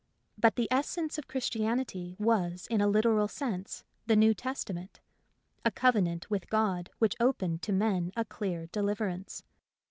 [0.35, 4.99] But the essence of Christianity was in a literal sense the New Testament—
[5.63, 9.43] a covenant with God which opened to men a clear deliverance.